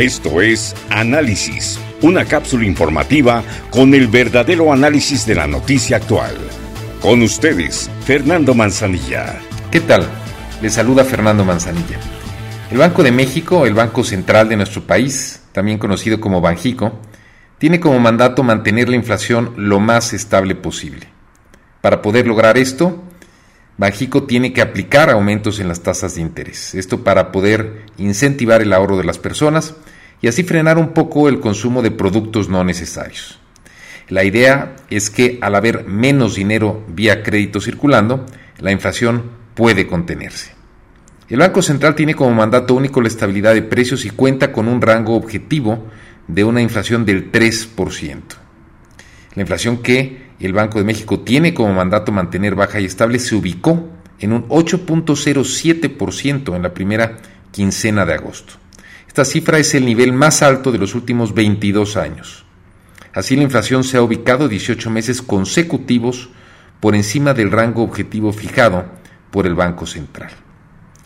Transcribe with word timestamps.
Esto 0.00 0.40
es 0.40 0.74
Análisis, 0.88 1.78
una 2.00 2.24
cápsula 2.24 2.64
informativa 2.64 3.44
con 3.68 3.92
el 3.92 4.08
verdadero 4.08 4.72
análisis 4.72 5.26
de 5.26 5.34
la 5.34 5.46
noticia 5.46 5.98
actual. 5.98 6.34
Con 7.02 7.20
ustedes, 7.20 7.90
Fernando 8.06 8.54
Manzanilla. 8.54 9.38
¿Qué 9.70 9.80
tal? 9.80 10.08
Les 10.62 10.72
saluda 10.72 11.04
Fernando 11.04 11.44
Manzanilla. 11.44 12.00
El 12.70 12.78
Banco 12.78 13.02
de 13.02 13.12
México, 13.12 13.66
el 13.66 13.74
Banco 13.74 14.02
Central 14.02 14.48
de 14.48 14.56
nuestro 14.56 14.86
país, 14.86 15.42
también 15.52 15.76
conocido 15.76 16.18
como 16.18 16.40
Banjico, 16.40 16.98
tiene 17.58 17.78
como 17.78 18.00
mandato 18.00 18.42
mantener 18.42 18.88
la 18.88 18.96
inflación 18.96 19.52
lo 19.58 19.80
más 19.80 20.14
estable 20.14 20.54
posible. 20.54 21.08
Para 21.82 22.00
poder 22.00 22.26
lograr 22.26 22.56
esto, 22.56 23.04
Banjico 23.80 24.24
tiene 24.24 24.52
que 24.52 24.60
aplicar 24.60 25.08
aumentos 25.08 25.58
en 25.58 25.66
las 25.66 25.80
tasas 25.80 26.14
de 26.14 26.20
interés. 26.20 26.74
Esto 26.74 27.02
para 27.02 27.32
poder 27.32 27.86
incentivar 27.96 28.60
el 28.60 28.74
ahorro 28.74 28.98
de 28.98 29.04
las 29.04 29.16
personas 29.16 29.74
y 30.20 30.28
así 30.28 30.42
frenar 30.42 30.76
un 30.76 30.90
poco 30.92 31.30
el 31.30 31.40
consumo 31.40 31.80
de 31.80 31.90
productos 31.90 32.50
no 32.50 32.62
necesarios. 32.62 33.38
La 34.10 34.22
idea 34.22 34.76
es 34.90 35.08
que 35.08 35.38
al 35.40 35.54
haber 35.54 35.86
menos 35.86 36.34
dinero 36.34 36.84
vía 36.88 37.22
crédito 37.22 37.58
circulando, 37.58 38.26
la 38.58 38.70
inflación 38.70 39.30
puede 39.54 39.86
contenerse. 39.86 40.52
El 41.30 41.38
Banco 41.38 41.62
Central 41.62 41.94
tiene 41.94 42.14
como 42.14 42.34
mandato 42.34 42.74
único 42.74 43.00
la 43.00 43.08
estabilidad 43.08 43.54
de 43.54 43.62
precios 43.62 44.04
y 44.04 44.10
cuenta 44.10 44.52
con 44.52 44.68
un 44.68 44.82
rango 44.82 45.16
objetivo 45.16 45.86
de 46.28 46.44
una 46.44 46.60
inflación 46.60 47.06
del 47.06 47.32
3%. 47.32 48.20
La 49.34 49.42
inflación 49.42 49.78
que 49.78 50.30
el 50.40 50.52
Banco 50.52 50.78
de 50.78 50.84
México 50.84 51.20
tiene 51.20 51.54
como 51.54 51.72
mandato 51.72 52.12
mantener 52.12 52.54
baja 52.54 52.80
y 52.80 52.86
estable 52.86 53.18
se 53.18 53.34
ubicó 53.34 53.88
en 54.18 54.32
un 54.32 54.48
8.07% 54.48 56.56
en 56.56 56.62
la 56.62 56.74
primera 56.74 57.18
quincena 57.52 58.04
de 58.04 58.14
agosto. 58.14 58.54
Esta 59.06 59.24
cifra 59.24 59.58
es 59.58 59.74
el 59.74 59.84
nivel 59.84 60.12
más 60.12 60.42
alto 60.42 60.72
de 60.72 60.78
los 60.78 60.94
últimos 60.94 61.34
22 61.34 61.96
años. 61.96 62.44
Así 63.12 63.36
la 63.36 63.42
inflación 63.42 63.82
se 63.82 63.96
ha 63.96 64.02
ubicado 64.02 64.48
18 64.48 64.88
meses 64.90 65.20
consecutivos 65.20 66.30
por 66.78 66.94
encima 66.94 67.34
del 67.34 67.50
rango 67.50 67.82
objetivo 67.82 68.32
fijado 68.32 68.86
por 69.30 69.46
el 69.46 69.54
Banco 69.54 69.86
Central. 69.86 70.30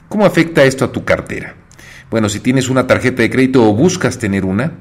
¿Cómo 0.09 0.27
afecta 0.27 0.65
esto 0.65 0.85
a 0.85 0.93
tu 0.93 1.05
cartera? 1.05 1.55
Bueno, 2.11 2.29
si 2.29 2.41
tienes 2.41 2.69
una 2.69 2.87
tarjeta 2.87 3.23
de 3.23 3.31
crédito 3.31 3.69
o 3.69 3.75
buscas 3.75 4.19
tener 4.19 4.45
una, 4.45 4.73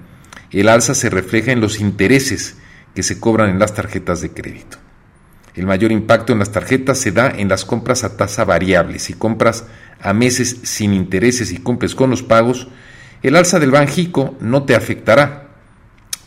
el 0.52 0.68
alza 0.68 0.94
se 0.94 1.10
refleja 1.10 1.52
en 1.52 1.62
los 1.62 1.80
intereses 1.80 2.58
que 2.96 3.04
se 3.04 3.20
cobran 3.20 3.50
en 3.50 3.60
las 3.60 3.74
tarjetas 3.74 4.22
de 4.22 4.32
crédito. 4.32 4.78
El 5.56 5.68
mayor 5.68 5.92
impacto 5.92 6.34
en 6.34 6.40
las 6.40 6.52
tarjetas 6.52 6.98
se 6.98 7.12
da 7.12 7.30
en 7.30 7.48
las 7.48 7.64
compras 7.64 8.04
a 8.04 8.18
tasa 8.18 8.44
variable. 8.44 8.98
Si 9.00 9.14
compras 9.14 9.66
a 10.02 10.14
meses 10.14 10.58
sin 10.64 10.94
intereses 10.94 11.52
y 11.52 11.58
cumples 11.58 11.94
con 11.94 12.10
los 12.10 12.24
pagos, 12.24 12.68
el 13.22 13.36
alza 13.36 13.60
del 13.60 13.72
Banjico 13.72 14.36
no 14.40 14.64
te 14.64 14.76
afectará. 14.76 15.50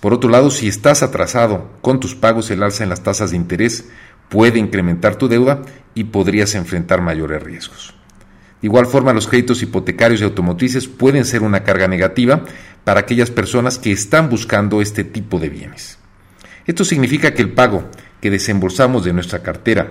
Por 0.01 0.13
otro 0.15 0.31
lado, 0.31 0.51
si 0.51 0.69
estás 0.69 1.03
atrasado 1.03 1.71
con 1.83 1.99
tus 1.99 2.15
pagos, 2.15 2.51
el 2.51 2.63
alza 2.63 2.85
en 2.85 2.91
las 2.91 3.03
tasas 3.03 3.33
de 3.33 3.37
interés 3.37 3.89
puede 4.29 4.59
incrementar 4.59 5.17
tu 5.17 5.29
deuda 5.29 5.63
y 5.95 6.05
podrías 6.05 6.55
enfrentar 6.55 7.01
mayores 7.01 7.43
riesgos. 7.43 7.95
De 8.61 8.69
igual 8.69 8.87
forma, 8.87 9.13
los 9.13 9.27
créditos 9.27 9.63
hipotecarios 9.63 10.21
y 10.21 10.25
automotrices 10.25 10.87
pueden 10.87 11.25
ser 11.25 11.43
una 11.43 11.65
carga 11.65 11.89
negativa 11.89 12.45
para 12.85 13.01
aquellas 13.01 13.31
personas 13.31 13.79
que 13.79 13.93
están 13.93 14.31
buscando 14.31 14.81
este 14.81 15.05
tipo 15.05 15.39
de 15.39 15.49
bienes. 15.49 15.99
Esto 16.67 16.85
significa 16.85 17.33
que 17.33 17.43
el 17.43 17.53
pago 17.53 17.89
que 18.21 18.31
desembolsamos 18.31 19.05
de 19.05 19.13
nuestra 19.13 19.43
cartera 19.43 19.89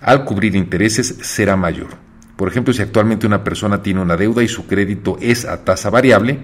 al 0.00 0.24
cubrir 0.24 0.56
intereses 0.56 1.16
será 1.22 1.56
mayor. 1.56 1.98
Por 2.36 2.48
ejemplo, 2.48 2.72
si 2.72 2.82
actualmente 2.82 3.26
una 3.26 3.44
persona 3.44 3.82
tiene 3.82 4.00
una 4.00 4.16
deuda 4.16 4.42
y 4.42 4.48
su 4.48 4.66
crédito 4.66 5.18
es 5.20 5.44
a 5.44 5.64
tasa 5.64 5.90
variable, 5.90 6.40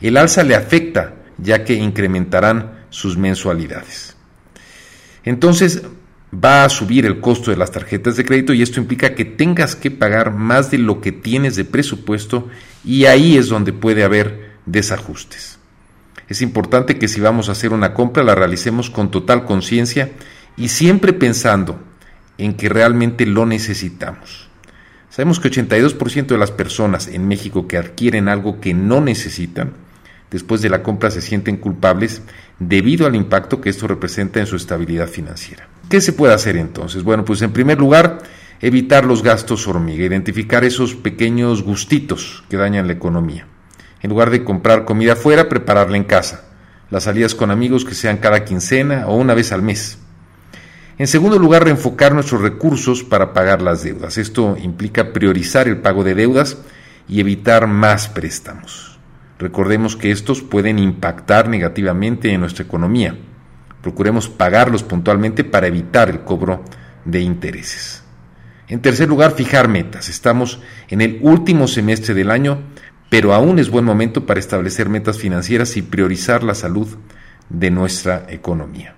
el 0.00 0.16
alza 0.16 0.42
le 0.42 0.54
afecta 0.54 1.14
ya 1.38 1.64
que 1.64 1.74
incrementarán 1.74 2.84
sus 2.90 3.16
mensualidades. 3.16 4.16
Entonces 5.24 5.82
va 6.32 6.64
a 6.64 6.68
subir 6.68 7.06
el 7.06 7.20
costo 7.20 7.50
de 7.50 7.56
las 7.56 7.70
tarjetas 7.70 8.16
de 8.16 8.24
crédito 8.24 8.52
y 8.52 8.62
esto 8.62 8.80
implica 8.80 9.14
que 9.14 9.24
tengas 9.24 9.76
que 9.76 9.90
pagar 9.90 10.32
más 10.32 10.70
de 10.70 10.78
lo 10.78 11.00
que 11.00 11.12
tienes 11.12 11.56
de 11.56 11.64
presupuesto 11.64 12.48
y 12.84 13.06
ahí 13.06 13.36
es 13.36 13.48
donde 13.48 13.72
puede 13.72 14.04
haber 14.04 14.50
desajustes. 14.66 15.59
Es 16.30 16.42
importante 16.42 16.96
que 16.96 17.08
si 17.08 17.20
vamos 17.20 17.48
a 17.48 17.52
hacer 17.52 17.72
una 17.72 17.92
compra 17.92 18.22
la 18.22 18.36
realicemos 18.36 18.88
con 18.88 19.10
total 19.10 19.44
conciencia 19.44 20.12
y 20.56 20.68
siempre 20.68 21.12
pensando 21.12 21.80
en 22.38 22.54
que 22.54 22.68
realmente 22.68 23.26
lo 23.26 23.46
necesitamos. 23.46 24.48
Sabemos 25.10 25.40
que 25.40 25.50
82% 25.50 26.26
de 26.26 26.38
las 26.38 26.52
personas 26.52 27.08
en 27.08 27.26
México 27.26 27.66
que 27.66 27.78
adquieren 27.78 28.28
algo 28.28 28.60
que 28.60 28.74
no 28.74 29.00
necesitan, 29.00 29.72
después 30.30 30.62
de 30.62 30.70
la 30.70 30.84
compra 30.84 31.10
se 31.10 31.20
sienten 31.20 31.56
culpables 31.56 32.22
debido 32.60 33.08
al 33.08 33.16
impacto 33.16 33.60
que 33.60 33.68
esto 33.68 33.88
representa 33.88 34.38
en 34.38 34.46
su 34.46 34.54
estabilidad 34.54 35.08
financiera. 35.08 35.68
¿Qué 35.88 36.00
se 36.00 36.12
puede 36.12 36.32
hacer 36.32 36.56
entonces? 36.56 37.02
Bueno, 37.02 37.24
pues 37.24 37.42
en 37.42 37.52
primer 37.52 37.80
lugar, 37.80 38.20
evitar 38.60 39.04
los 39.04 39.24
gastos 39.24 39.66
hormiga, 39.66 40.04
identificar 40.04 40.62
esos 40.62 40.94
pequeños 40.94 41.64
gustitos 41.64 42.44
que 42.48 42.56
dañan 42.56 42.86
la 42.86 42.92
economía. 42.92 43.48
En 44.02 44.10
lugar 44.10 44.30
de 44.30 44.44
comprar 44.44 44.84
comida 44.84 45.16
fuera, 45.16 45.48
prepararla 45.48 45.96
en 45.96 46.04
casa. 46.04 46.44
Las 46.90 47.04
salidas 47.04 47.34
con 47.34 47.50
amigos 47.50 47.84
que 47.84 47.94
sean 47.94 48.16
cada 48.16 48.44
quincena 48.44 49.06
o 49.06 49.16
una 49.16 49.34
vez 49.34 49.52
al 49.52 49.62
mes. 49.62 49.98
En 50.98 51.06
segundo 51.06 51.38
lugar, 51.38 51.64
reenfocar 51.64 52.12
nuestros 52.12 52.42
recursos 52.42 53.04
para 53.04 53.32
pagar 53.32 53.62
las 53.62 53.82
deudas. 53.82 54.18
Esto 54.18 54.56
implica 54.60 55.12
priorizar 55.12 55.68
el 55.68 55.78
pago 55.78 56.04
de 56.04 56.14
deudas 56.14 56.58
y 57.08 57.20
evitar 57.20 57.66
más 57.66 58.08
préstamos. 58.08 58.98
Recordemos 59.38 59.96
que 59.96 60.10
estos 60.10 60.42
pueden 60.42 60.78
impactar 60.78 61.48
negativamente 61.48 62.30
en 62.32 62.40
nuestra 62.40 62.64
economía. 62.64 63.16
Procuremos 63.80 64.28
pagarlos 64.28 64.82
puntualmente 64.82 65.42
para 65.42 65.68
evitar 65.68 66.10
el 66.10 66.20
cobro 66.20 66.62
de 67.06 67.20
intereses. 67.20 68.02
En 68.68 68.80
tercer 68.80 69.08
lugar, 69.08 69.32
fijar 69.32 69.68
metas. 69.68 70.08
Estamos 70.10 70.60
en 70.88 71.00
el 71.00 71.18
último 71.22 71.66
semestre 71.66 72.14
del 72.14 72.30
año 72.30 72.58
pero 73.10 73.34
aún 73.34 73.58
es 73.58 73.68
buen 73.68 73.84
momento 73.84 74.24
para 74.24 74.40
establecer 74.40 74.88
metas 74.88 75.18
financieras 75.18 75.76
y 75.76 75.82
priorizar 75.82 76.42
la 76.42 76.54
salud 76.54 76.88
de 77.50 77.70
nuestra 77.70 78.24
economía. 78.28 78.94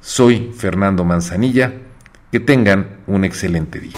Soy 0.00 0.52
Fernando 0.56 1.04
Manzanilla, 1.04 1.72
que 2.32 2.40
tengan 2.40 2.98
un 3.06 3.24
excelente 3.24 3.78
día. 3.78 3.96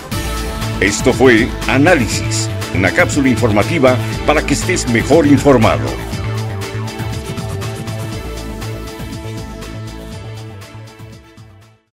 Esto 0.81 1.13
fue 1.13 1.49
Análisis, 1.69 2.51
una 2.75 2.91
cápsula 2.91 3.29
informativa 3.29 3.97
para 4.27 4.45
que 4.45 4.55
estés 4.55 4.91
mejor 4.91 5.27
informado. 5.27 5.87